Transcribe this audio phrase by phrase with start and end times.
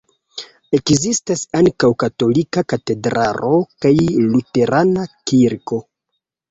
[0.77, 3.53] Ekzistas ankaŭ katolika katedralo
[3.87, 3.95] kaj
[4.33, 5.85] luterana kirko.